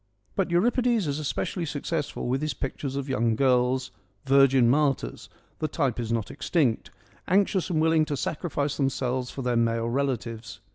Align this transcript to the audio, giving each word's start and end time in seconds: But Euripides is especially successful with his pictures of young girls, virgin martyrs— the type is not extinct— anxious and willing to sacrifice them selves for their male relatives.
But 0.35 0.49
Euripides 0.49 1.05
is 1.05 1.19
especially 1.19 1.63
successful 1.67 2.27
with 2.27 2.41
his 2.41 2.55
pictures 2.55 2.95
of 2.95 3.07
young 3.07 3.35
girls, 3.35 3.91
virgin 4.25 4.67
martyrs— 4.67 5.29
the 5.59 5.67
type 5.67 5.99
is 5.99 6.11
not 6.11 6.31
extinct— 6.31 6.89
anxious 7.27 7.69
and 7.69 7.79
willing 7.79 8.05
to 8.05 8.17
sacrifice 8.17 8.77
them 8.77 8.89
selves 8.89 9.29
for 9.29 9.43
their 9.43 9.55
male 9.55 9.87
relatives. 9.89 10.59